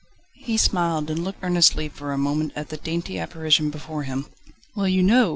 [0.45, 4.25] He smiled, and looked earnestly for a moment at the dainty apparition before him.
[4.75, 5.29] "Well, you know!"